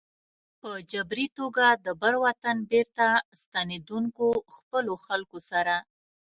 په 0.59 0.71
جبري 0.91 1.27
توګه 1.37 1.65
د 1.85 1.87
بر 2.01 2.13
وطن 2.25 2.57
بېرته 2.71 3.05
ستنېدونکو 3.41 4.27
خپلو 4.55 4.93
خلکو 5.05 5.37
سره. 5.51 5.75